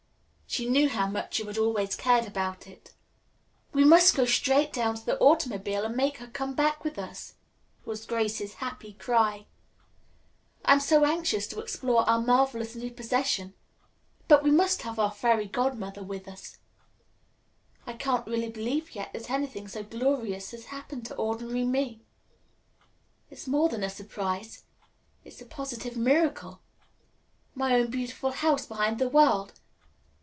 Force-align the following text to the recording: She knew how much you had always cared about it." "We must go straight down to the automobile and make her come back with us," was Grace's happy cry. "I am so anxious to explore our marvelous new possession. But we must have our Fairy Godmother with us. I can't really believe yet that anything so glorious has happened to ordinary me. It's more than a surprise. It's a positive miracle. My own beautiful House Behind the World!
She 0.53 0.67
knew 0.69 0.89
how 0.89 1.07
much 1.07 1.39
you 1.39 1.47
had 1.47 1.57
always 1.57 1.95
cared 1.95 2.27
about 2.27 2.67
it." 2.67 2.91
"We 3.71 3.85
must 3.85 4.13
go 4.17 4.25
straight 4.25 4.73
down 4.73 4.95
to 4.95 5.05
the 5.05 5.17
automobile 5.17 5.85
and 5.85 5.95
make 5.95 6.17
her 6.17 6.27
come 6.27 6.55
back 6.55 6.83
with 6.83 6.99
us," 6.99 7.35
was 7.85 8.05
Grace's 8.05 8.55
happy 8.55 8.91
cry. 8.91 9.45
"I 10.65 10.73
am 10.73 10.81
so 10.81 11.05
anxious 11.05 11.47
to 11.47 11.61
explore 11.61 12.01
our 12.01 12.19
marvelous 12.19 12.75
new 12.75 12.91
possession. 12.91 13.53
But 14.27 14.43
we 14.43 14.51
must 14.51 14.81
have 14.81 14.99
our 14.99 15.13
Fairy 15.13 15.45
Godmother 15.47 16.03
with 16.03 16.27
us. 16.27 16.57
I 17.87 17.93
can't 17.93 18.27
really 18.27 18.49
believe 18.49 18.93
yet 18.93 19.13
that 19.13 19.29
anything 19.29 19.69
so 19.69 19.83
glorious 19.83 20.51
has 20.51 20.65
happened 20.65 21.05
to 21.05 21.15
ordinary 21.15 21.63
me. 21.63 22.01
It's 23.29 23.47
more 23.47 23.69
than 23.69 23.85
a 23.85 23.89
surprise. 23.89 24.65
It's 25.23 25.39
a 25.39 25.45
positive 25.45 25.95
miracle. 25.95 26.59
My 27.55 27.73
own 27.75 27.87
beautiful 27.89 28.31
House 28.31 28.65
Behind 28.65 28.99
the 28.99 29.07
World! 29.07 29.53